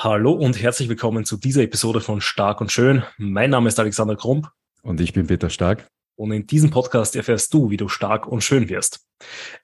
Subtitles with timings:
[0.00, 3.02] Hallo und herzlich willkommen zu dieser Episode von Stark und Schön.
[3.16, 4.48] Mein Name ist Alexander Krump.
[4.82, 5.88] Und ich bin Peter Stark.
[6.18, 9.06] Und in diesem Podcast erfährst du, wie du stark und schön wirst.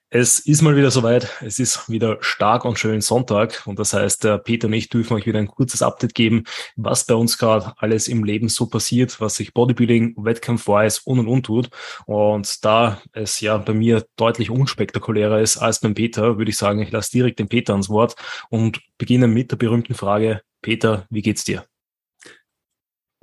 [0.09, 1.29] Es ist mal wieder soweit.
[1.41, 3.63] Es ist wieder stark und schön Sonntag.
[3.65, 6.45] Und das heißt, der Peter und ich dürfen euch wieder ein kurzes Update geben,
[6.77, 11.27] was bei uns gerade alles im Leben so passiert, was sich Bodybuilding, Wettkampf-wise und und
[11.27, 11.69] und tut.
[12.05, 16.79] Und da es ja bei mir deutlich unspektakulärer ist als beim Peter, würde ich sagen,
[16.79, 18.15] ich lasse direkt den Peter ans Wort
[18.49, 20.41] und beginne mit der berühmten Frage.
[20.61, 21.65] Peter, wie geht's dir?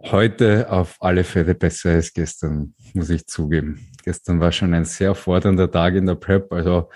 [0.05, 3.89] Heute auf alle Fälle besser als gestern, muss ich zugeben.
[4.03, 6.91] Gestern war schon ein sehr fordernder Tag in der Prep, also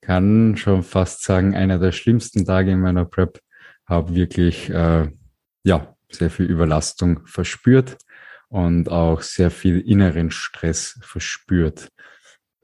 [0.00, 3.40] kann schon fast sagen, einer der schlimmsten Tage in meiner Prep.
[3.86, 5.10] Habe wirklich äh,
[5.64, 7.96] ja sehr viel Überlastung verspürt
[8.48, 11.88] und auch sehr viel inneren Stress verspürt.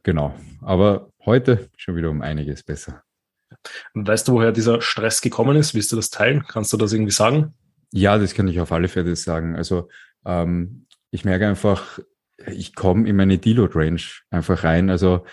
[0.04, 0.34] Genau.
[0.62, 3.02] Aber heute schon wieder um einiges besser.
[3.94, 5.74] Weißt du, woher dieser Stress gekommen ist?
[5.74, 6.44] Willst du das teilen?
[6.46, 7.54] Kannst du das irgendwie sagen?
[7.92, 9.56] Ja, das kann ich auf alle Fälle sagen.
[9.56, 9.88] Also
[10.26, 11.98] ähm, ich merke einfach,
[12.46, 14.90] ich komme in meine Deload-Range einfach rein.
[14.90, 15.24] Also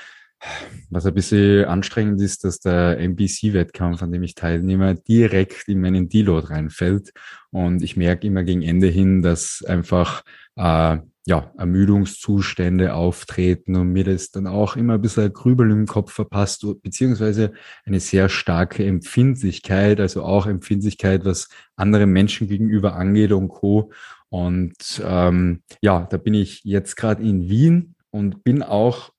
[0.89, 6.09] was ein bisschen anstrengend ist, dass der MBC-Wettkampf, an dem ich teilnehme, direkt in meinen
[6.09, 7.11] Deload reinfällt.
[7.51, 10.23] Und ich merke immer gegen Ende hin, dass einfach
[10.55, 10.97] äh,
[11.27, 16.65] ja, Ermüdungszustände auftreten und mir das dann auch immer ein bisschen Grübel im Kopf verpasst,
[16.83, 23.91] beziehungsweise eine sehr starke Empfindlichkeit, also auch Empfindlichkeit, was andere Menschen gegenüber angeht und Co.
[24.29, 29.11] Und ähm, ja, da bin ich jetzt gerade in Wien und bin auch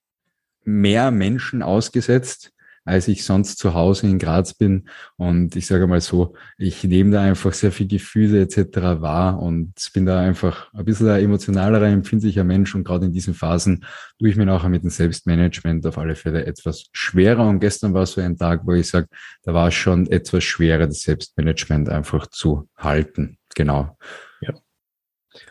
[0.65, 2.53] mehr Menschen ausgesetzt,
[2.87, 4.89] als ich sonst zu Hause in Graz bin.
[5.17, 9.01] Und ich sage mal so, ich nehme da einfach sehr viel Gefühle etc.
[9.01, 12.75] wahr und bin da einfach ein bisschen ein emotionalerer, empfindlicher Mensch.
[12.75, 13.84] Und gerade in diesen Phasen
[14.19, 17.48] tue ich mir nachher mit dem Selbstmanagement auf alle Fälle etwas schwerer.
[17.48, 19.09] Und gestern war so ein Tag, wo ich sage,
[19.43, 23.38] da war es schon etwas schwerer, das Selbstmanagement einfach zu halten.
[23.56, 23.97] Genau.
[24.41, 24.55] Ja.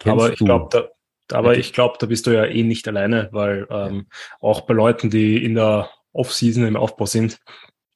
[0.05, 0.89] Aber ich glaube, da,
[1.37, 4.07] aber ich glaube, da bist du ja eh nicht alleine, weil ähm,
[4.39, 7.39] auch bei Leuten, die in der Off-Season im Aufbau sind,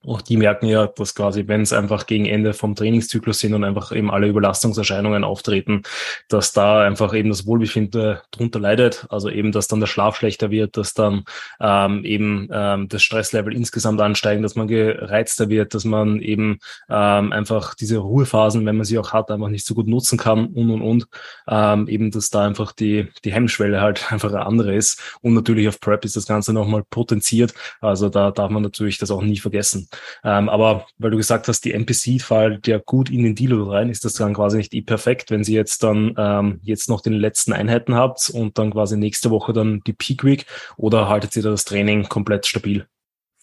[0.06, 3.66] auch die merken ja, dass quasi, wenn es einfach gegen Ende vom Trainingszyklus sind und
[3.66, 5.84] einfach eben alle Überlastungserscheinungen auftreten,
[6.30, 9.06] dass da einfach eben das Wohlbefinden drunter leidet.
[9.10, 11.26] Also eben, dass dann der Schlaf schlechter wird, dass dann
[11.60, 16.60] ähm, eben ähm, das Stresslevel insgesamt ansteigt, dass man gereizter wird, dass man eben
[16.90, 20.48] ähm, einfach diese Ruhephasen, wenn man sie auch hat, einfach nicht so gut nutzen kann
[20.48, 21.08] und und und.
[21.50, 25.20] Ähm, eben, dass da einfach die, die Hemmschwelle halt einfach eine andere ist.
[25.22, 27.54] Und natürlich auf Prep ist das Ganze nochmal potenziert.
[27.82, 29.89] Also da darf man natürlich das auch nie vergessen.
[30.24, 33.90] Ähm, aber weil du gesagt hast, die NPC fällt ja gut in den Deal rein,
[33.90, 37.14] ist das dann quasi nicht eh perfekt, wenn sie jetzt dann ähm, jetzt noch den
[37.14, 40.46] letzten Einheiten habt und dann quasi nächste Woche dann die Peak Week
[40.78, 42.86] oder haltet ihr das Training komplett stabil?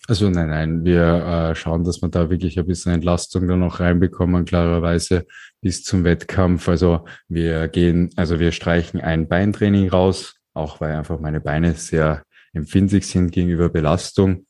[0.09, 3.81] Also nein, nein, wir äh, schauen, dass wir da wirklich ein bisschen Entlastung dann noch
[3.81, 5.27] reinbekommen, klarerweise
[5.61, 6.69] bis zum Wettkampf.
[6.69, 12.23] Also wir gehen, also wir streichen ein Beintraining raus, auch weil einfach meine Beine sehr
[12.53, 14.46] empfindlich sind gegenüber Belastung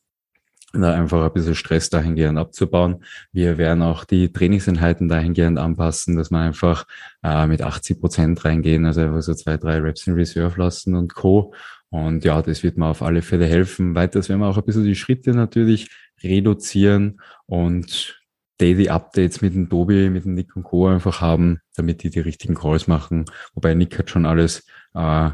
[0.72, 3.04] da einfach ein bisschen Stress dahingehend abzubauen.
[3.32, 6.86] Wir werden auch die Trainingseinheiten dahingehend anpassen, dass wir einfach
[7.22, 11.14] äh, mit 80 Prozent reingehen, also einfach so zwei, drei Reps in Reserve lassen und
[11.14, 11.54] Co.
[11.90, 13.94] Und ja, das wird mir auf alle Fälle helfen.
[13.94, 15.88] Weiters werden wir auch ein bisschen die Schritte natürlich
[16.22, 18.20] reduzieren und
[18.58, 20.88] Daily Updates mit dem Tobi, mit dem Nick und Co.
[20.88, 23.26] einfach haben, damit die die richtigen Calls machen.
[23.54, 25.30] Wobei Nick hat schon alles äh,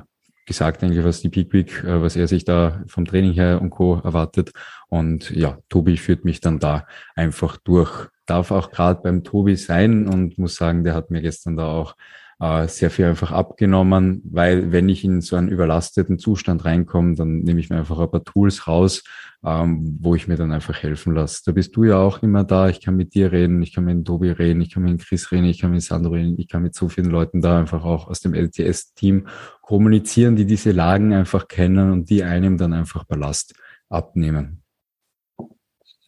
[0.46, 3.70] gesagt, eigentlich, was die Peak Week, äh, was er sich da vom Training her und
[3.70, 4.00] Co.
[4.02, 4.52] erwartet.
[4.88, 8.08] Und ja, Tobi führt mich dann da einfach durch.
[8.26, 11.96] Darf auch gerade beim Tobi sein und muss sagen, der hat mir gestern da auch
[12.42, 17.38] äh, sehr viel einfach abgenommen, weil wenn ich in so einen überlasteten Zustand reinkomme, dann
[17.38, 19.04] nehme ich mir einfach ein paar Tools raus,
[19.44, 21.42] ähm, wo ich mir dann einfach helfen lasse.
[21.46, 22.68] Da bist du ja auch immer da.
[22.68, 25.44] Ich kann mit dir reden, ich kann mit Tobi reden, ich kann mit Chris reden,
[25.44, 28.18] ich kann mit Sandro reden, ich kann mit so vielen Leuten da einfach auch aus
[28.18, 29.28] dem LTS-Team
[29.60, 33.54] kommunizieren, die diese Lagen einfach kennen und die einem dann einfach Ballast
[33.88, 34.61] abnehmen.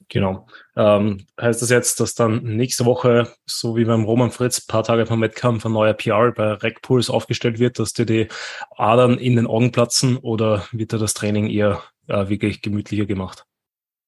[0.08, 0.46] Genau.
[0.76, 5.06] Ähm, heißt das jetzt, dass dann nächste Woche, so wie beim Roman Fritz, paar Tage
[5.06, 8.28] vom Wettkampf ein neuer PR bei RecPulse aufgestellt wird, dass dir die
[8.76, 13.44] Adern in den Augen platzen oder wird da das Training eher äh, wirklich gemütlicher gemacht?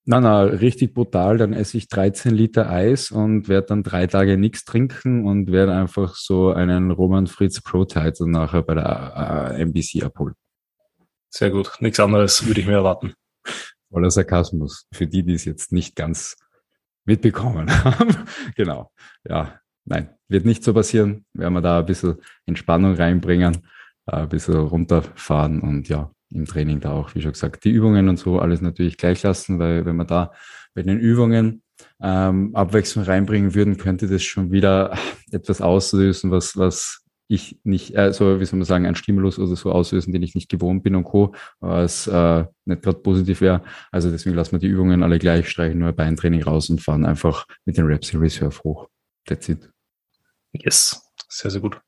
[0.05, 1.39] Na, na, richtig brutal.
[1.39, 5.75] Dann esse ich 13 Liter Eis und werde dann drei Tage nichts trinken und werde
[5.75, 10.35] einfach so einen Roman Fritz Pro Title nachher bei der äh, MBC abholen.
[11.29, 11.73] Sehr gut.
[11.81, 13.15] Nichts anderes würde ich mir erwarten
[13.91, 16.37] voller Sarkasmus, für die, die es jetzt nicht ganz
[17.05, 18.17] mitbekommen haben.
[18.57, 18.91] genau.
[19.29, 21.25] Ja, nein, wird nicht so passieren.
[21.35, 22.17] Werden wir da ein bisschen
[22.47, 23.67] Entspannung reinbringen,
[24.07, 28.19] ein bisschen runterfahren und ja, im Training da auch, wie schon gesagt, die Übungen und
[28.19, 30.33] so alles natürlich gleich lassen, weil wenn man da
[30.75, 31.63] bei den Übungen
[32.01, 34.99] ähm, Abwechslung reinbringen würden, könnte das schon wieder
[35.31, 39.73] etwas auslösen, was, was ich nicht, also wie soll man sagen, ein Stimulus oder so
[39.73, 43.63] auslösen, den ich nicht gewohnt bin und Co., was äh, nicht gerade positiv wäre.
[43.91, 47.47] Also deswegen lassen wir die Übungen alle gleich, streichen nur Beintraining raus und fahren einfach
[47.65, 48.89] mit den Reps in Reserve hoch.
[49.27, 49.71] That's it.
[50.53, 51.81] Yes, sehr, sehr gut.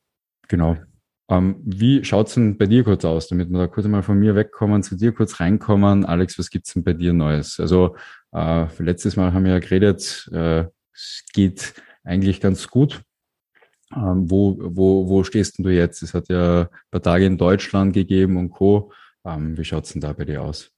[0.48, 0.76] Genau.
[1.30, 4.34] Ähm, wie schaut's denn bei dir kurz aus, damit wir da kurz mal von mir
[4.34, 6.04] wegkommen, zu dir kurz reinkommen?
[6.04, 7.60] Alex, was gibt's denn bei dir Neues?
[7.60, 7.96] Also
[8.32, 13.02] äh, letztes Mal haben wir ja geredet, äh, es geht eigentlich ganz gut.
[13.94, 16.02] Ähm, wo, wo, wo stehst denn du jetzt?
[16.02, 18.92] Es hat ja ein paar Tage in Deutschland gegeben und Co.
[19.24, 20.72] Ähm, wie schaut's denn da bei dir aus?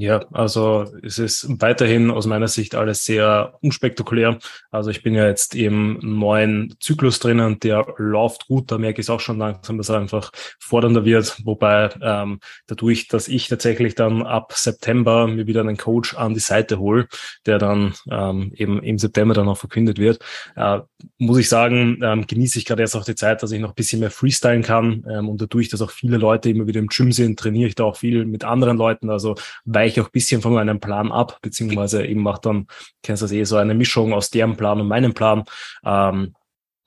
[0.00, 4.38] Ja, also es ist weiterhin aus meiner Sicht alles sehr unspektakulär.
[4.70, 8.70] Also ich bin ja jetzt im neuen Zyklus drinnen, der läuft gut.
[8.70, 10.30] Da merke ich es auch schon langsam, dass er einfach
[10.60, 11.44] fordernder wird.
[11.44, 16.38] Wobei ähm, dadurch, dass ich tatsächlich dann ab September mir wieder einen Coach an die
[16.40, 17.08] Seite hole,
[17.44, 20.20] der dann ähm, eben im September dann auch verkündet wird,
[20.54, 20.78] äh,
[21.18, 23.74] muss ich sagen, ähm, genieße ich gerade jetzt auch die Zeit, dass ich noch ein
[23.74, 25.04] bisschen mehr freestylen kann.
[25.10, 27.82] Ähm, und dadurch, dass auch viele Leute immer wieder im Gym sind, trainiere ich da
[27.82, 29.10] auch viel mit anderen Leuten.
[29.10, 29.34] Also
[29.64, 32.66] weil weiche auch ein bisschen von meinem Plan ab, beziehungsweise eben mache dann,
[33.02, 35.44] kennst du das eh, so eine Mischung aus deren Plan und meinem Plan.
[35.84, 36.34] Ähm,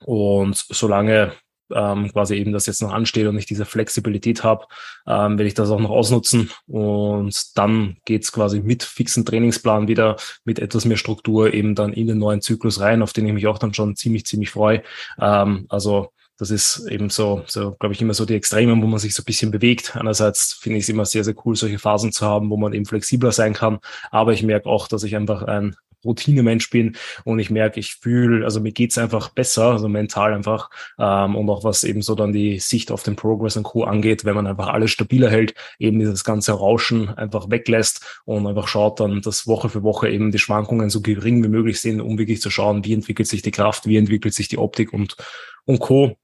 [0.04, 1.32] und solange
[1.74, 4.66] ähm, quasi eben das jetzt noch ansteht und ich diese Flexibilität habe,
[5.06, 6.50] ähm, werde ich das auch noch ausnutzen.
[6.66, 12.06] Und dann geht's quasi mit fixen Trainingsplan wieder, mit etwas mehr Struktur eben dann in
[12.06, 14.82] den neuen Zyklus rein, auf den ich mich auch dann schon ziemlich, ziemlich freue.
[15.18, 16.12] Ähm, also
[16.42, 19.22] das ist eben so, so glaube ich, immer so die Extreme, wo man sich so
[19.22, 19.94] ein bisschen bewegt.
[19.94, 22.84] Einerseits finde ich es immer sehr, sehr cool, solche Phasen zu haben, wo man eben
[22.84, 23.78] flexibler sein kann.
[24.10, 28.44] Aber ich merke auch, dass ich einfach ein Routinemensch bin und ich merke, ich fühle,
[28.44, 30.68] also mir geht's einfach besser, also mental einfach
[30.98, 33.84] ähm, und auch was eben so dann die Sicht auf den Progress und Co.
[33.84, 38.66] angeht, wenn man einfach alles stabiler hält, eben dieses ganze Rauschen einfach weglässt und einfach
[38.66, 42.18] schaut dann, dass Woche für Woche eben die Schwankungen so gering wie möglich sind, um
[42.18, 45.16] wirklich zu schauen, wie entwickelt sich die Kraft, wie entwickelt sich die Optik und
[45.64, 46.16] und Co.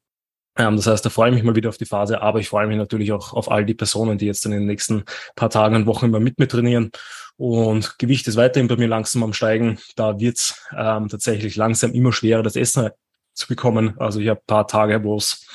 [0.58, 2.66] Ähm, das heißt, da freue ich mich mal wieder auf die Phase, aber ich freue
[2.66, 5.04] mich natürlich auch auf all die Personen, die jetzt in den nächsten
[5.36, 6.90] paar Tagen und Wochen immer mit mir trainieren.
[7.36, 9.78] Und Gewicht ist weiterhin bei mir langsam am Steigen.
[9.94, 12.90] Da wird es ähm, tatsächlich langsam immer schwerer, das Essen
[13.32, 13.94] zu bekommen.
[13.98, 15.46] Also ich habe paar Tage, wo es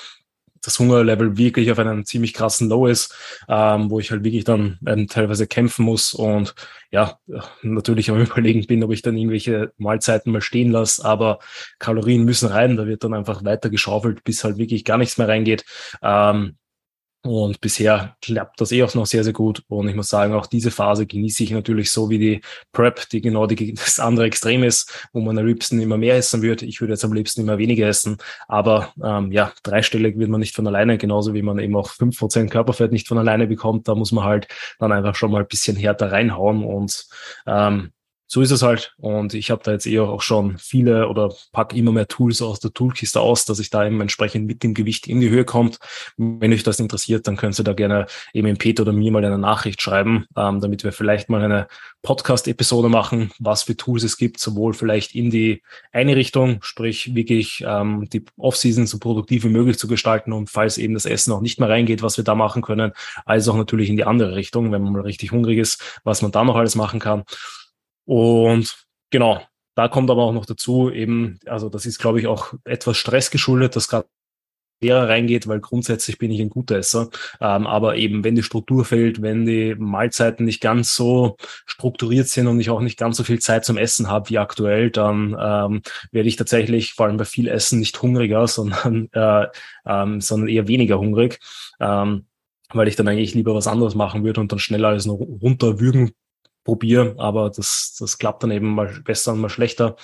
[0.64, 3.14] das Hungerlevel wirklich auf einem ziemlich krassen Low ist,
[3.48, 6.56] ähm, wo ich halt wirklich dann ähm, teilweise kämpfen muss und
[6.90, 7.20] ja,
[7.62, 11.40] natürlich am überlegen bin, ob ich dann irgendwelche Mahlzeiten mal stehen lasse, aber
[11.80, 15.28] Kalorien müssen rein, da wird dann einfach weiter geschaufelt, bis halt wirklich gar nichts mehr
[15.28, 15.66] reingeht.
[16.02, 16.58] Ähm,
[17.26, 19.64] und bisher klappt das eh auch noch sehr, sehr gut.
[19.70, 22.42] Und ich muss sagen, auch diese Phase genieße ich natürlich so wie die
[22.74, 26.42] Prep, die genau die, das andere Extrem ist, wo man am liebsten immer mehr essen
[26.42, 26.66] würde.
[26.66, 28.18] Ich würde jetzt am liebsten immer weniger essen.
[28.50, 32.20] Aber ähm, ja, dreistellig wird man nicht von alleine, genauso wie man eben auch fünf
[32.20, 33.88] Prozent Körperfett nicht von alleine bekommt.
[33.88, 36.66] Da muss man halt dann einfach schon mal ein bisschen härter reinhauen.
[36.66, 37.08] Und
[37.48, 37.93] ähm,
[38.34, 38.96] so ist es halt.
[38.98, 42.60] Und ich habe da jetzt eher auch schon viele oder pack immer mehr Tools aus
[42.60, 45.78] der Toolkiste aus, dass ich da eben entsprechend mit dem Gewicht in die Höhe kommt.
[46.18, 49.24] Wenn euch das interessiert, dann könnt ihr da gerne eben im Peter oder mir mal
[49.24, 51.68] eine Nachricht schreiben, ähm, damit wir vielleicht mal eine
[52.02, 57.64] Podcast-Episode machen, was für Tools es gibt, sowohl vielleicht in die eine Richtung, sprich wirklich
[57.68, 61.42] ähm, die Off-Season so produktiv wie möglich zu gestalten und falls eben das Essen auch
[61.42, 62.94] nicht mehr reingeht, was wir da machen können,
[63.26, 66.32] als auch natürlich in die andere Richtung, wenn man mal richtig hungrig ist, was man
[66.32, 67.26] da noch alles machen kann.
[68.06, 68.76] Und
[69.10, 69.42] genau,
[69.76, 73.32] da kommt aber auch noch dazu, eben, also das ist, glaube ich, auch etwas Stress
[73.32, 74.08] geschuldet, dass gerade
[74.84, 77.10] schwerer reingeht, weil grundsätzlich bin ich ein guter Esser.
[77.40, 82.48] Ähm, aber eben, wenn die Struktur fehlt, wenn die Mahlzeiten nicht ganz so strukturiert sind
[82.48, 85.82] und ich auch nicht ganz so viel Zeit zum Essen habe wie aktuell, dann ähm,
[86.12, 89.48] werde ich tatsächlich, vor allem bei viel Essen, nicht hungriger, sondern, äh,
[89.86, 91.40] ähm, sondern eher weniger hungrig.
[91.80, 92.28] Ähm,
[92.76, 96.12] weil ich dann eigentlich lieber was anderes machen würde und dann schneller alles noch runterwürgen
[96.64, 99.96] probiere, aber das, das klappt dann eben mal besser und mal schlechter.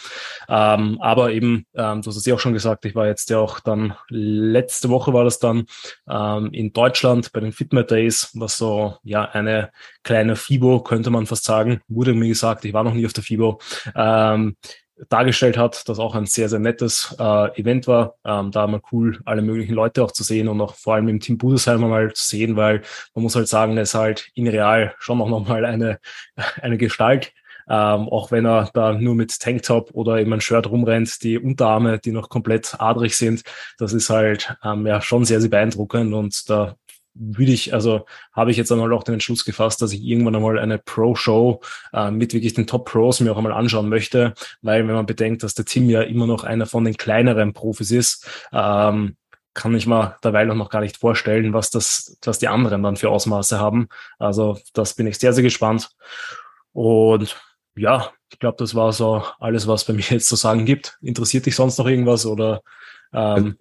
[0.48, 3.40] Ähm, aber eben, ähm, du hast es ja auch schon gesagt, ich war jetzt ja
[3.40, 5.66] auch dann, letzte Woche war das dann
[6.10, 9.72] ähm, in Deutschland bei den Fitment Days, was so, ja, eine
[10.04, 13.24] kleine FIBO, könnte man fast sagen, wurde mir gesagt, ich war noch nie auf der
[13.24, 13.60] FIBO.
[13.96, 14.56] Ähm,
[15.08, 18.16] dargestellt hat, das auch ein sehr, sehr nettes äh, Event war.
[18.26, 21.20] Ähm, da mal cool, alle möglichen Leute auch zu sehen und auch vor allem im
[21.20, 22.82] Team Budesheimer mal zu sehen, weil
[23.14, 26.00] man muss halt sagen, er ist halt in real schon auch nochmal eine,
[26.62, 27.32] eine Gestalt.
[27.72, 32.00] Ähm, auch wenn er da nur mit Tanktop oder eben ein Shirt rumrennt, die Unterarme,
[32.00, 33.44] die noch komplett adrig sind,
[33.78, 36.76] das ist halt ähm, ja schon sehr, sehr beeindruckend und da
[37.20, 40.58] würde ich, also habe ich jetzt einmal auch den Entschluss gefasst, dass ich irgendwann einmal
[40.58, 41.62] eine Pro-Show
[41.94, 45.54] äh, mit wirklich den Top-Pros mir auch einmal anschauen möchte, weil wenn man bedenkt, dass
[45.54, 49.18] der Tim ja immer noch einer von den kleineren Profis ist, ähm,
[49.54, 52.96] kann ich mir derweil auch noch gar nicht vorstellen, was das, was die anderen dann
[52.96, 53.90] für Ausmaße haben.
[54.18, 55.90] Also das bin ich sehr, sehr gespannt.
[56.72, 57.38] Und
[57.76, 60.98] ja, ich glaube, das war so alles, was bei mir jetzt zu sagen gibt.
[61.02, 62.62] Interessiert dich sonst noch irgendwas oder?
[63.12, 63.58] Ähm,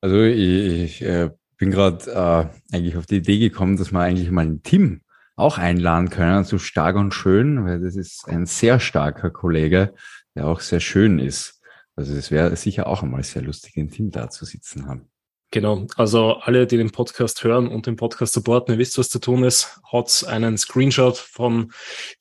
[0.00, 4.30] also ich, ich äh, bin gerade äh, eigentlich auf die Idee gekommen, dass wir eigentlich
[4.30, 5.02] mal ein Team
[5.36, 9.94] auch einladen können zu Stark und Schön, weil das ist ein sehr starker Kollege,
[10.34, 11.60] der auch sehr schön ist.
[11.96, 15.08] Also es wäre sicher auch einmal sehr lustig, ein Team da zu sitzen haben.
[15.50, 19.20] Genau, also alle, die den Podcast hören und den Podcast supporten, ihr wisst, was zu
[19.20, 21.72] tun ist, haut einen Screenshot von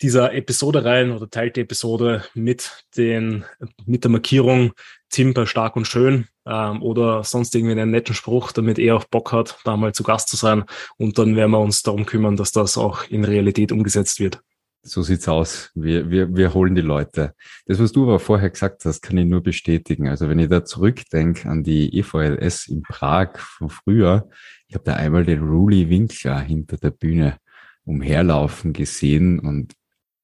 [0.03, 3.43] dieser Episode rein oder teilt die Episode mit den,
[3.87, 4.73] mit der Markierung
[5.09, 9.31] Timber stark und schön ähm, oder sonst irgendwie einen netten Spruch, damit er auch Bock
[9.31, 10.63] hat, da mal zu Gast zu sein
[10.97, 14.41] und dann werden wir uns darum kümmern, dass das auch in Realität umgesetzt wird.
[14.85, 15.71] So sieht's aus.
[15.75, 17.33] Wir, wir, wir holen die Leute.
[17.65, 20.09] Das, was du aber vorher gesagt hast, kann ich nur bestätigen.
[20.09, 24.27] Also wenn ich da zurückdenke an die EVLS in Prag von früher,
[24.67, 27.37] ich habe da einmal den Ruli Winkler hinter der Bühne
[27.85, 29.73] umherlaufen gesehen und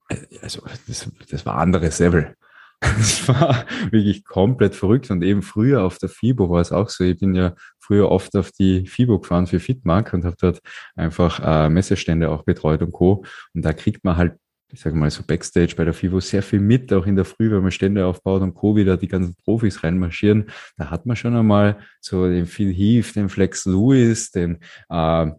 [0.10, 2.36] äh, also das, das war anderes Level.
[3.00, 5.12] Das war wirklich komplett verrückt.
[5.12, 7.04] Und eben früher auf der FIBO war es auch so.
[7.04, 10.62] Ich bin ja früher oft auf die FIBO gefahren für Fitmark und habe dort
[10.96, 13.24] einfach äh, Messestände auch betreut und Co.
[13.54, 14.34] Und da kriegt man halt
[14.72, 17.50] ich sage mal so Backstage bei der FIVO sehr viel mit, auch in der Früh,
[17.50, 18.76] wenn man Stände aufbaut und Co.
[18.76, 20.50] wieder die ganzen Profis reinmarschieren.
[20.78, 24.60] Da hat man schon einmal so den Phil Heath, den Flex Lewis, den
[24.90, 25.32] äh,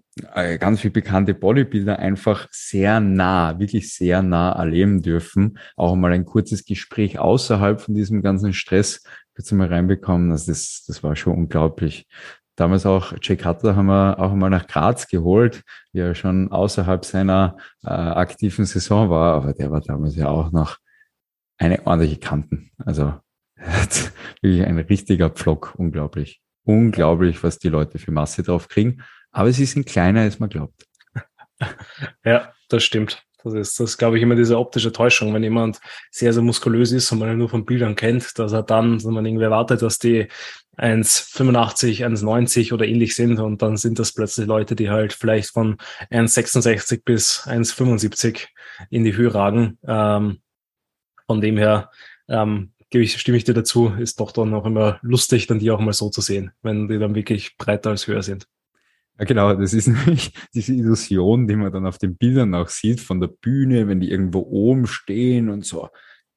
[0.59, 5.59] ganz viel bekannte Bodybuilder einfach sehr nah, wirklich sehr nah erleben dürfen.
[5.77, 9.03] Auch mal ein kurzes Gespräch außerhalb von diesem ganzen Stress
[9.35, 10.33] kurz mal reinbekommen.
[10.33, 12.07] Also das, das war schon unglaublich
[12.61, 15.63] damals auch Jay Cutler haben wir auch mal nach Graz geholt,
[15.93, 20.53] wie er schon außerhalb seiner äh, aktiven Saison war, aber der war damals ja auch
[20.53, 20.77] noch
[21.57, 22.71] eine ordentliche Kanten.
[22.77, 23.15] Also
[24.43, 26.43] wirklich ein richtiger Pflock, unglaublich.
[26.65, 29.03] Unglaublich, was die Leute für Masse drauf kriegen.
[29.33, 30.87] Aber sie sind kleiner, als man glaubt.
[32.25, 33.23] Ja, das stimmt.
[33.43, 37.11] Das ist, das glaube ich, immer diese optische Täuschung, wenn jemand sehr, sehr muskulös ist
[37.13, 39.99] und man ihn nur von Bildern kennt, dass er dann, wenn man irgendwie erwartet, dass
[39.99, 40.29] die
[40.77, 45.77] 1,85, 1,90 oder ähnlich sind und dann sind das plötzlich Leute, die halt vielleicht von
[46.11, 48.49] 1,66 bis 1,75
[48.89, 49.79] in die Höhe ragen.
[49.87, 50.41] Ähm,
[51.27, 51.91] von dem her
[52.29, 55.71] ähm, gebe ich, stimme ich dir dazu, ist doch dann auch immer lustig, dann die
[55.71, 58.47] auch mal so zu sehen, wenn die dann wirklich breiter als höher sind.
[59.21, 63.01] Ja, genau, das ist nämlich diese Illusion, die man dann auf den Bildern auch sieht
[63.01, 65.89] von der Bühne, wenn die irgendwo oben stehen und so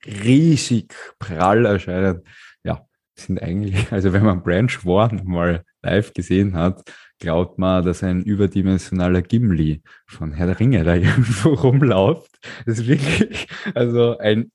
[0.05, 2.23] riesig prall erscheinen.
[2.65, 2.85] Ja,
[3.17, 6.83] sind eigentlich, also wenn man Branch Warren mal live gesehen hat,
[7.19, 12.37] glaubt man, dass ein überdimensionaler Gimli von Herr der Ringe da irgendwo rumläuft.
[12.65, 14.51] Das ist wirklich, also ein,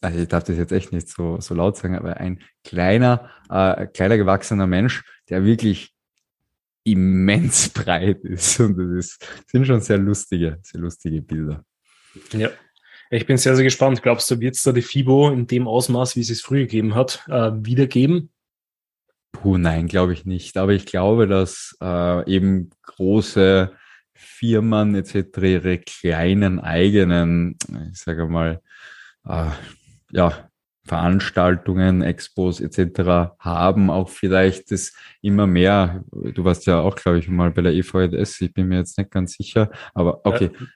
[0.00, 3.86] also ich darf das jetzt echt nicht so, so laut sagen, aber ein kleiner, äh,
[3.86, 5.94] kleiner gewachsener Mensch, der wirklich
[6.92, 8.60] immens breit ist.
[8.60, 11.64] Und das ist, sind schon sehr lustige, sehr lustige Bilder.
[12.32, 12.50] Ja.
[13.12, 14.02] Ich bin sehr, sehr gespannt.
[14.02, 16.94] Glaubst du, wird es da die FIBO in dem Ausmaß, wie es es früher gegeben
[16.94, 18.30] hat, äh, wiedergeben?
[19.32, 20.56] Puh, nein, glaube ich nicht.
[20.56, 23.72] Aber ich glaube, dass äh, eben große
[24.14, 25.38] Firmen etc.
[25.42, 27.56] ihre kleinen eigenen,
[27.90, 28.60] ich sage mal,
[29.26, 29.50] äh,
[30.12, 30.49] ja,
[30.90, 33.30] Veranstaltungen, Expos etc.
[33.38, 34.92] haben, auch vielleicht das
[35.22, 38.78] immer mehr, du warst ja auch, glaube ich, mal bei der EVS, ich bin mir
[38.78, 40.66] jetzt nicht ganz sicher, aber okay, ja.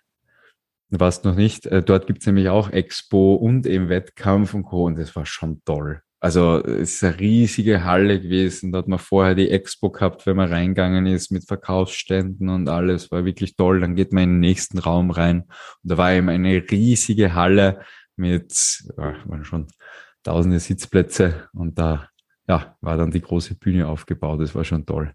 [0.90, 1.66] du warst noch nicht.
[1.66, 4.85] Äh, dort gibt es nämlich auch Expo und eben Wettkampf und Co.
[4.85, 6.00] Und das war schon toll.
[6.21, 8.71] Also es ist eine riesige Halle gewesen.
[8.71, 13.11] Da hat man vorher die Expo gehabt, wenn man reingegangen ist mit Verkaufsständen und alles.
[13.11, 13.80] War wirklich toll.
[13.80, 15.40] Dann geht man in den nächsten Raum rein.
[15.83, 17.80] Und da war eben eine riesige Halle
[18.16, 19.66] mit, ja, waren schon
[20.23, 22.09] tausende Sitzplätze und da
[22.49, 24.40] ja, war dann die große Bühne aufgebaut.
[24.40, 25.14] Das war schon toll.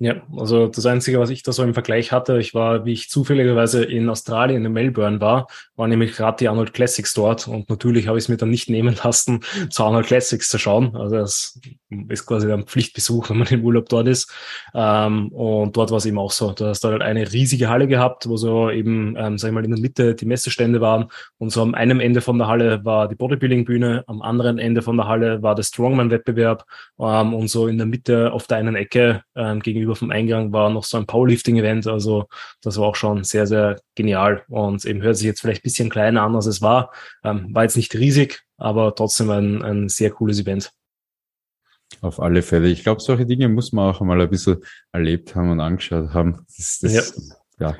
[0.00, 3.08] Ja, also das Einzige, was ich da so im Vergleich hatte, ich war, wie ich
[3.08, 5.46] zufälligerweise in Australien, in Melbourne war,
[5.76, 8.68] war nämlich gerade die Arnold Classics dort und natürlich habe ich es mir dann nicht
[8.68, 10.96] nehmen lassen, zu Arnold Classics zu schauen.
[10.96, 11.60] Also das
[12.08, 14.32] ist quasi ein Pflichtbesuch, wenn man im Urlaub dort ist.
[14.74, 16.50] Ähm, und dort war es eben auch so.
[16.50, 19.64] Du hast da halt eine riesige Halle gehabt, wo so eben, ähm, sag ich mal,
[19.64, 21.06] in der Mitte die Messestände waren
[21.38, 24.96] und so am einem Ende von der Halle war die Bodybuilding-Bühne, am anderen Ende von
[24.96, 26.64] der Halle war der Strongman-Wettbewerb
[26.98, 30.52] ähm, und so in der Mitte auf der einen Ecke ähm, gegenüber gegenüber vom Eingang
[30.52, 31.86] war noch so ein Powerlifting-Event.
[31.86, 32.26] Also
[32.62, 35.90] das war auch schon sehr, sehr genial und eben hört sich jetzt vielleicht ein bisschen
[35.90, 36.92] kleiner an, als es war.
[37.22, 40.72] Ähm, war jetzt nicht riesig, aber trotzdem ein, ein sehr cooles Event.
[42.00, 42.68] Auf alle Fälle.
[42.68, 46.44] Ich glaube, solche Dinge muss man auch einmal ein bisschen erlebt haben und angeschaut haben.
[46.56, 47.68] Das, das, ja.
[47.68, 47.76] ja.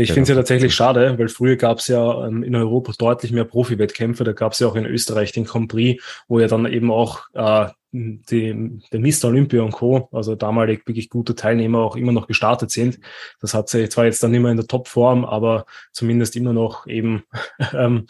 [0.00, 3.32] Ich finde es ja tatsächlich schade, weil früher gab es ja ähm, in Europa deutlich
[3.32, 4.22] mehr Profi-Wettkämpfe.
[4.22, 7.22] Da gab es ja auch in Österreich den Grand Prix, wo ja dann eben auch
[7.34, 9.24] äh, die, der Mr.
[9.24, 13.00] Olympia und Co., also damalig wirklich gute Teilnehmer auch immer noch gestartet sind.
[13.40, 17.24] Das hat sie zwar jetzt dann immer in der Topform, aber zumindest immer noch eben
[17.72, 18.06] ähm,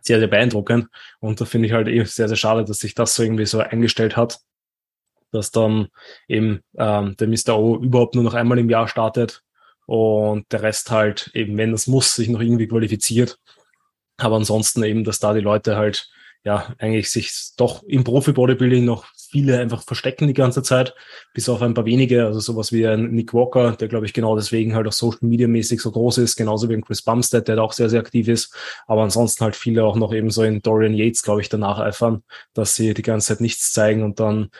[0.00, 0.88] sehr, sehr beeindruckend.
[1.20, 3.60] Und da finde ich halt eben sehr, sehr schade, dass sich das so irgendwie so
[3.60, 4.40] eingestellt hat,
[5.30, 5.90] dass dann
[6.26, 7.56] eben ähm, der Mr.
[7.56, 9.44] O überhaupt nur noch einmal im Jahr startet
[9.88, 13.38] und der Rest halt eben, wenn das muss, sich noch irgendwie qualifiziert.
[14.18, 16.10] Aber ansonsten eben, dass da die Leute halt
[16.44, 20.94] ja eigentlich sich doch im Profi-Bodybuilding noch viele einfach verstecken die ganze Zeit,
[21.32, 24.36] bis auf ein paar wenige, also sowas wie ein Nick Walker, der glaube ich genau
[24.36, 27.56] deswegen halt auch Social Media mäßig so groß ist, genauso wie ein Chris Bumstead, der
[27.56, 28.54] da auch sehr, sehr aktiv ist,
[28.86, 32.22] aber ansonsten halt viele auch noch eben so in Dorian Yates, glaube ich, danach eifern,
[32.52, 34.50] dass sie die ganze Zeit nichts zeigen und dann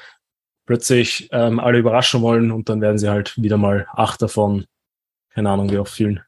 [0.65, 4.65] plötzlich ähm, alle überraschen wollen und dann werden sie halt wieder mal acht davon,
[5.39, 6.21] keine Ahnung, wie oft fühlen.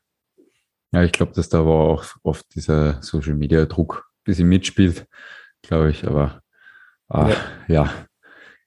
[0.93, 5.09] Ja, ich glaube, dass da aber auch oft dieser Social Media Druck ein bisschen mitspielt,
[5.63, 6.43] glaube ich, aber
[7.09, 7.37] ah, ja.
[7.67, 8.07] ja.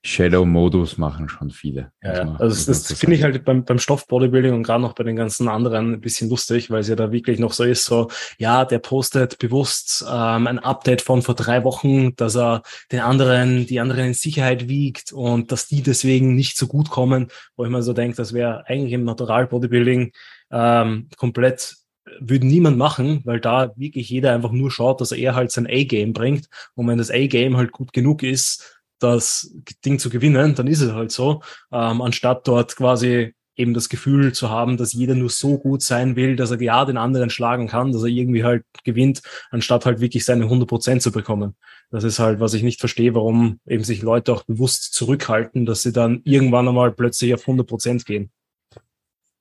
[0.05, 1.93] Shadow-Modus machen schon viele.
[2.03, 2.35] Ja, ja.
[2.37, 5.47] also das, das finde ich halt beim, beim Stoff-Bodybuilding und gerade noch bei den ganzen
[5.47, 8.79] anderen ein bisschen lustig, weil es ja da wirklich noch so ist, so, ja, der
[8.79, 14.07] postet bewusst ähm, ein Update von vor drei Wochen, dass er den anderen, die anderen
[14.07, 17.93] in Sicherheit wiegt und dass die deswegen nicht so gut kommen, wo ich mir so
[17.93, 20.11] denke, das wäre eigentlich im Natural-Bodybuilding
[20.51, 21.77] ähm, komplett
[22.19, 26.11] würde niemand machen, weil da wirklich jeder einfach nur schaut, dass er halt sein A-Game
[26.11, 26.47] bringt.
[26.75, 29.53] Und wenn das A-Game halt gut genug ist, das
[29.85, 31.41] Ding zu gewinnen, dann ist es halt so,
[31.71, 36.15] ähm, anstatt dort quasi eben das Gefühl zu haben, dass jeder nur so gut sein
[36.15, 39.99] will, dass er ja den anderen schlagen kann, dass er irgendwie halt gewinnt, anstatt halt
[39.99, 41.55] wirklich seine 100 Prozent zu bekommen.
[41.91, 45.83] Das ist halt, was ich nicht verstehe, warum eben sich Leute auch bewusst zurückhalten, dass
[45.83, 48.31] sie dann irgendwann einmal plötzlich auf 100 Prozent gehen.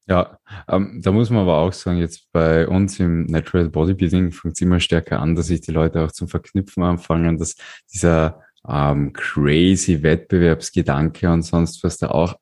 [0.09, 0.39] Ja,
[0.69, 4.61] ähm, da muss man aber auch sagen, jetzt bei uns im Natural Bodybuilding fängt es
[4.61, 7.55] immer stärker an, dass sich die Leute auch zum Verknüpfen anfangen, dass
[7.95, 12.37] dieser ähm, crazy Wettbewerbsgedanke und sonst was da auch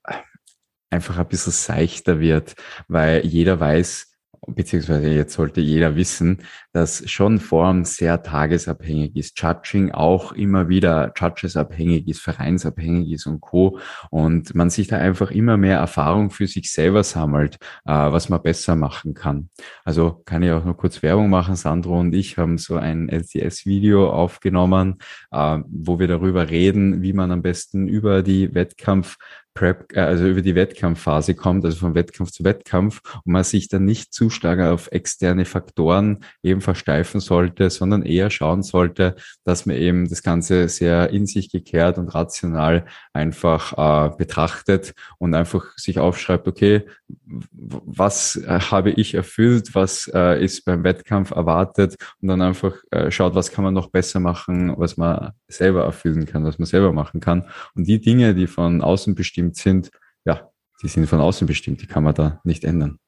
[0.91, 2.55] einfach ein bisschen seichter wird,
[2.89, 4.10] weil jeder weiß,
[4.47, 6.39] beziehungsweise jetzt sollte jeder wissen,
[6.73, 9.41] dass schon Form sehr tagesabhängig ist.
[9.41, 13.79] Judging auch immer wieder Judges-abhängig ist, vereinsabhängig ist und Co.
[14.11, 18.43] Und man sich da einfach immer mehr Erfahrung für sich selber sammelt, äh, was man
[18.43, 19.51] besser machen kann.
[19.85, 21.57] Also kann ich auch noch kurz Werbung machen.
[21.57, 24.99] Sandro und ich haben so ein LCS-Video aufgenommen,
[25.31, 29.17] äh, wo wir darüber reden, wie man am besten über die Wettkampf
[29.61, 33.69] Prep, äh, also über die Wettkampfphase kommt, also vom Wettkampf zu Wettkampf und man sich
[33.69, 39.67] dann nicht zu stark auf externe Faktoren eben versteifen sollte, sondern eher schauen sollte, dass
[39.67, 45.77] man eben das Ganze sehr in sich gekehrt und rational einfach äh, betrachtet und einfach
[45.77, 46.87] sich aufschreibt, okay,
[47.27, 53.11] was äh, habe ich erfüllt, was äh, ist beim Wettkampf erwartet und dann einfach äh,
[53.11, 56.95] schaut, was kann man noch besser machen, was man selber erfüllen kann, was man selber
[56.95, 57.45] machen kann.
[57.75, 59.91] Und die Dinge, die von außen bestimmt sind,
[60.25, 60.51] ja,
[60.83, 62.99] die sind von außen bestimmt, die kann man da nicht ändern.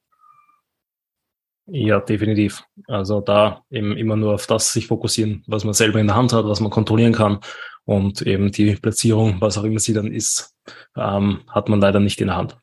[1.67, 2.65] Ja, definitiv.
[2.89, 6.33] Also da eben immer nur auf das sich fokussieren, was man selber in der Hand
[6.33, 7.39] hat, was man kontrollieren kann.
[7.85, 10.55] Und eben die Platzierung, was auch immer sie dann ist,
[10.97, 12.59] ähm, hat man leider nicht in der Hand.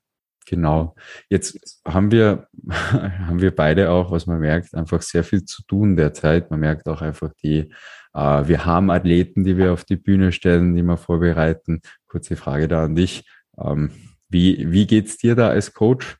[0.45, 0.95] Genau.
[1.29, 5.95] Jetzt haben wir, haben wir beide auch, was man merkt, einfach sehr viel zu tun
[5.95, 6.49] derzeit.
[6.49, 7.71] Man merkt auch einfach die,
[8.13, 11.81] äh, wir haben Athleten, die wir auf die Bühne stellen, die wir vorbereiten.
[12.07, 13.25] Kurze Frage da an dich.
[13.63, 13.91] Ähm,
[14.29, 16.17] wie, wie geht's dir da als Coach?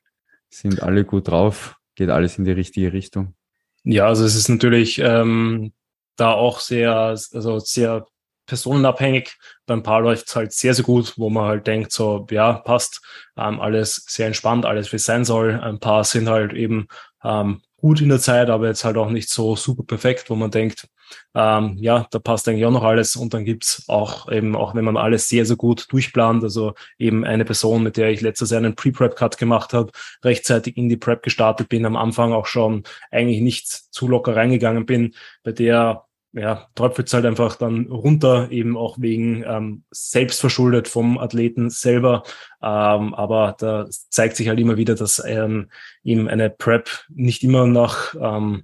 [0.49, 1.77] Sind alle gut drauf?
[1.95, 3.35] Geht alles in die richtige Richtung?
[3.83, 5.73] Ja, also es ist natürlich ähm,
[6.15, 8.05] da auch sehr, also sehr
[8.45, 9.37] personenabhängig.
[9.65, 13.01] Beim Paar läuft es halt sehr, sehr gut, wo man halt denkt, so, ja, passt,
[13.37, 15.59] ähm, alles sehr entspannt, alles wie es sein soll.
[15.59, 16.87] Ein paar sind halt eben
[17.23, 20.51] ähm, gut in der Zeit, aber jetzt halt auch nicht so super perfekt, wo man
[20.51, 20.87] denkt,
[21.35, 23.15] ähm, ja, da passt eigentlich auch noch alles.
[23.15, 27.23] Und dann gibt's auch eben, auch wenn man alles sehr, sehr gut durchplant, also eben
[27.25, 29.91] eine Person, mit der ich letztes Jahr einen Pre-Prep-Cut gemacht habe,
[30.23, 34.85] rechtzeitig in die Prep gestartet bin, am Anfang auch schon eigentlich nicht zu locker reingegangen
[34.85, 41.17] bin, bei der ja, tröpfelt halt einfach dann runter, eben auch wegen ähm, selbstverschuldet vom
[41.17, 42.23] Athleten selber.
[42.61, 45.69] Ähm, aber da zeigt sich halt immer wieder, dass ähm,
[46.03, 48.63] eben eine Prep nicht immer nach, ähm,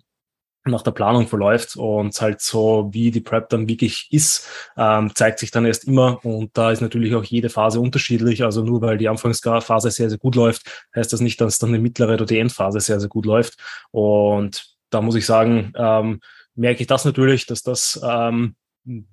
[0.65, 4.47] nach der Planung verläuft und halt so, wie die Prep dann wirklich ist,
[4.78, 6.23] ähm, zeigt sich dann erst immer.
[6.25, 8.43] Und da ist natürlich auch jede Phase unterschiedlich.
[8.43, 11.80] Also nur weil die Anfangsphase sehr, sehr gut läuft, heißt das nicht, dass dann die
[11.80, 13.58] mittlere oder die Endphase sehr, sehr gut läuft.
[13.91, 16.19] Und da muss ich sagen, ähm,
[16.56, 18.56] merke ich das natürlich, dass das ähm,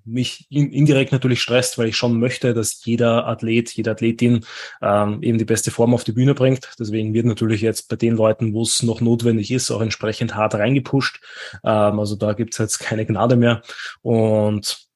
[0.04, 4.44] mich in, indirekt natürlich stresst, weil ich schon möchte, dass jeder Athlet, jede Athletin
[4.82, 6.70] ähm, eben die beste Form auf die Bühne bringt.
[6.78, 10.54] Deswegen wird natürlich jetzt bei den Leuten, wo es noch notwendig ist, auch entsprechend hart
[10.54, 11.20] reingepusht.
[11.64, 13.62] Ähm, also da gibt's jetzt keine Gnade mehr.
[14.02, 14.91] Und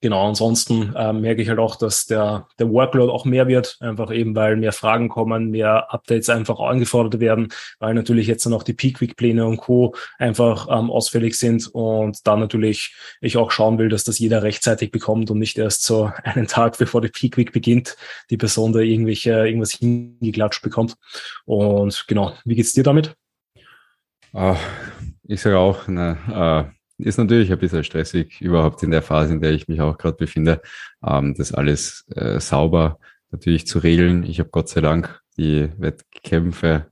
[0.00, 4.12] genau, ansonsten äh, merke ich halt auch, dass der, der Workload auch mehr wird, einfach
[4.12, 8.62] eben, weil mehr Fragen kommen, mehr Updates einfach angefordert werden, weil natürlich jetzt dann auch
[8.62, 9.94] die Peak-Week-Pläne und Co.
[10.18, 14.90] einfach ähm, ausfällig sind und da natürlich ich auch schauen will, dass das jeder rechtzeitig
[14.90, 17.96] bekommt und nicht erst so einen Tag bevor die Peak-Week beginnt,
[18.30, 20.96] die Person da irgendwelche, irgendwas hingeklatscht bekommt.
[21.44, 23.14] Und genau, wie geht's dir damit?
[24.34, 24.56] Uh,
[25.26, 29.40] ich sage auch, na, uh ist natürlich ein bisschen stressig, überhaupt in der Phase, in
[29.40, 30.60] der ich mich auch gerade befinde,
[31.06, 32.98] ähm, das alles äh, sauber
[33.30, 34.24] natürlich zu regeln.
[34.24, 36.86] Ich habe Gott sei Dank die Wettkämpfe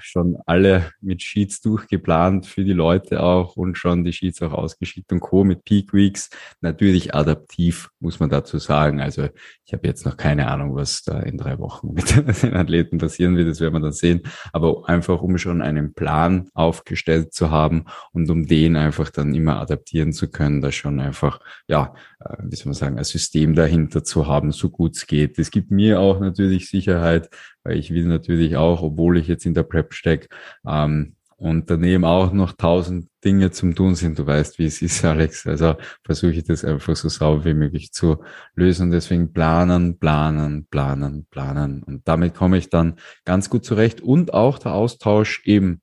[0.00, 5.12] schon alle mit Sheets durchgeplant für die Leute auch und schon die Sheets auch ausgeschickt
[5.12, 5.44] und Co.
[5.44, 6.30] mit Peak Weeks.
[6.60, 9.00] Natürlich adaptiv, muss man dazu sagen.
[9.00, 9.28] Also
[9.64, 13.36] ich habe jetzt noch keine Ahnung, was da in drei Wochen mit den Athleten passieren
[13.36, 13.48] wird.
[13.48, 14.22] Das werden wir dann sehen.
[14.52, 19.60] Aber einfach, um schon einen Plan aufgestellt zu haben und um den einfach dann immer
[19.60, 21.94] adaptieren zu können, da schon einfach, ja,
[22.42, 25.38] wie soll man sagen, ein System dahinter zu haben, so gut es geht.
[25.38, 27.30] Es gibt mir auch natürlich Sicherheit,
[27.64, 30.28] weil ich will natürlich auch, obwohl ich jetzt in der Prep stecke,
[30.66, 34.18] ähm, und daneben auch noch tausend Dinge zum Tun sind.
[34.18, 35.46] Du weißt, wie es ist, Alex.
[35.46, 38.22] Also versuche ich das einfach so sauber wie möglich zu
[38.54, 38.90] lösen.
[38.90, 41.82] deswegen planen, planen, planen, planen.
[41.82, 44.00] Und damit komme ich dann ganz gut zurecht.
[44.00, 45.82] Und auch der Austausch eben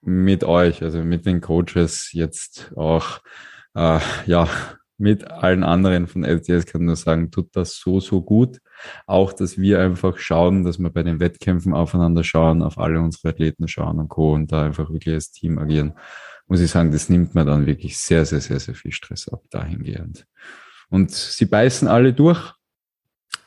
[0.00, 3.18] mit euch, also mit den Coaches jetzt auch,
[3.74, 4.48] äh, ja,
[4.98, 8.58] mit allen anderen von LTS kann nur sagen, tut das so, so gut.
[9.06, 13.28] Auch, dass wir einfach schauen, dass wir bei den Wettkämpfen aufeinander schauen, auf alle unsere
[13.28, 14.34] Athleten schauen und Co.
[14.34, 15.94] und da einfach wirklich als Team agieren.
[16.48, 19.42] Muss ich sagen, das nimmt mir dann wirklich sehr, sehr, sehr, sehr viel Stress ab
[19.50, 20.26] dahingehend.
[20.90, 22.54] Und sie beißen alle durch.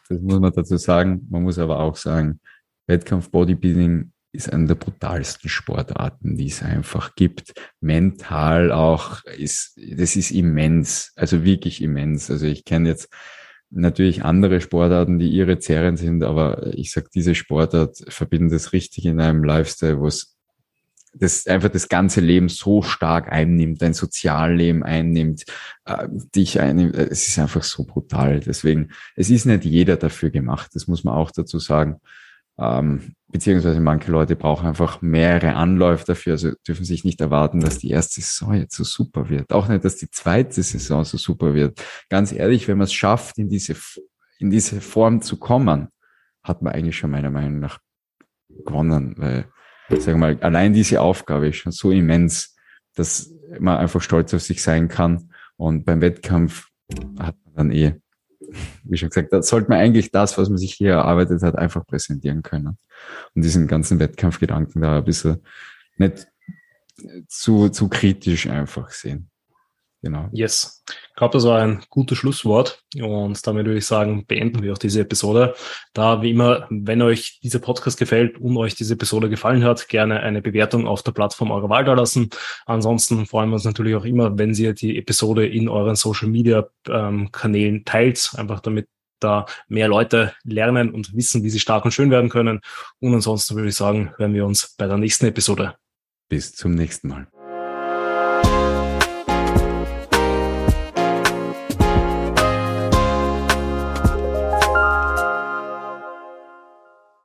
[0.08, 1.28] Das muss man dazu sagen.
[1.30, 2.40] Man muss aber auch sagen,
[2.88, 7.54] Wettkampf Bodybuilding ist eine der brutalsten Sportarten, die es einfach gibt.
[7.82, 12.32] Mental auch ist, das ist immens, also wirklich immens.
[12.32, 13.10] Also ich kenne jetzt
[13.70, 19.06] natürlich andere Sportarten, die ihre Zerren sind, aber ich sag, diese Sportart verbindet es richtig
[19.06, 20.38] in einem Lifestyle, wo es
[21.14, 25.44] das einfach das ganze Leben so stark einnimmt, dein Sozialleben einnimmt,
[25.86, 26.96] äh, dich einnimmt.
[26.96, 28.40] Es ist einfach so brutal.
[28.40, 30.72] Deswegen, es ist nicht jeder dafür gemacht.
[30.74, 32.00] Das muss man auch dazu sagen.
[32.58, 37.78] Ähm, beziehungsweise manche Leute brauchen einfach mehrere Anläufe dafür, also dürfen sich nicht erwarten, dass
[37.78, 39.52] die erste Saison jetzt so super wird.
[39.54, 41.82] Auch nicht, dass die zweite Saison so super wird.
[42.10, 43.76] Ganz ehrlich, wenn man es schafft, in diese,
[44.40, 45.88] in diese Form zu kommen,
[46.44, 47.80] hat man eigentlich schon meiner Meinung nach
[48.66, 49.46] gewonnen, weil,
[49.90, 52.56] sagen wir mal, allein diese Aufgabe ist schon so immens,
[52.96, 55.30] dass man einfach stolz auf sich sein kann.
[55.56, 56.68] Und beim Wettkampf
[57.20, 57.96] hat man dann eh
[58.84, 61.86] wie schon gesagt, da sollte man eigentlich das, was man sich hier erarbeitet hat, einfach
[61.86, 62.78] präsentieren können.
[63.34, 65.42] Und diesen ganzen Wettkampfgedanken da ein bisschen
[65.98, 66.28] nicht
[67.28, 69.31] zu, zu kritisch einfach sehen.
[70.04, 70.30] Genau.
[70.32, 70.84] Yes.
[71.10, 72.84] Ich glaube, das war ein gutes Schlusswort.
[73.00, 75.54] Und damit würde ich sagen, beenden wir auch diese Episode.
[75.94, 80.22] Da, wie immer, wenn euch dieser Podcast gefällt und euch diese Episode gefallen hat, gerne
[80.22, 82.32] eine Bewertung auf der Plattform eurer Wahl da lassen.
[82.66, 86.68] Ansonsten freuen wir uns natürlich auch immer, wenn ihr die Episode in euren Social Media
[86.90, 88.88] ähm, Kanälen teilt, einfach damit
[89.20, 92.60] da mehr Leute lernen und wissen, wie sie stark und schön werden können.
[93.00, 95.76] Und ansonsten würde ich sagen, hören wir uns bei der nächsten Episode.
[96.28, 97.28] Bis zum nächsten Mal.